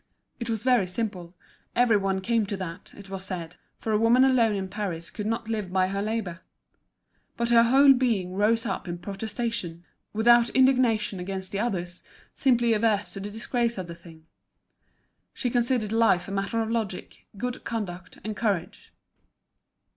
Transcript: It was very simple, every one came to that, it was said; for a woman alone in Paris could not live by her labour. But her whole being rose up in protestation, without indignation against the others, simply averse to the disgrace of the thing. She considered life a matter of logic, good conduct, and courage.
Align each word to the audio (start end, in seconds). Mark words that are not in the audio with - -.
It 0.39 0.49
was 0.49 0.63
very 0.63 0.87
simple, 0.87 1.35
every 1.75 1.95
one 1.95 2.21
came 2.21 2.47
to 2.47 2.57
that, 2.57 2.91
it 2.97 3.11
was 3.11 3.23
said; 3.23 3.57
for 3.77 3.91
a 3.91 3.99
woman 3.99 4.23
alone 4.23 4.55
in 4.55 4.67
Paris 4.67 5.11
could 5.11 5.27
not 5.27 5.47
live 5.47 5.71
by 5.71 5.89
her 5.89 6.01
labour. 6.01 6.41
But 7.37 7.51
her 7.51 7.61
whole 7.61 7.93
being 7.93 8.33
rose 8.33 8.65
up 8.65 8.87
in 8.87 8.97
protestation, 8.97 9.83
without 10.11 10.49
indignation 10.55 11.19
against 11.19 11.51
the 11.51 11.59
others, 11.59 12.03
simply 12.33 12.73
averse 12.73 13.11
to 13.13 13.19
the 13.19 13.29
disgrace 13.29 13.77
of 13.77 13.85
the 13.85 13.93
thing. 13.93 14.25
She 15.35 15.51
considered 15.51 15.91
life 15.91 16.27
a 16.27 16.31
matter 16.31 16.59
of 16.63 16.71
logic, 16.71 17.27
good 17.37 17.63
conduct, 17.63 18.17
and 18.23 18.35
courage. 18.35 18.91